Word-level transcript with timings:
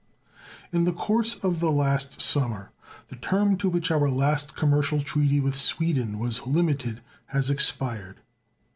In 0.71 0.85
the 0.85 0.93
course 0.93 1.35
of 1.43 1.59
the 1.59 1.71
last 1.71 2.23
summer 2.23 2.71
the 3.09 3.15
term 3.15 3.55
to 3.57 3.69
which 3.69 3.91
our 3.91 4.09
last 4.09 4.55
commercial 4.55 4.99
treaty 4.99 5.39
with 5.39 5.53
Sweden 5.55 6.17
was 6.17 6.47
limited 6.47 7.01
has 7.27 7.51
expired. 7.51 8.19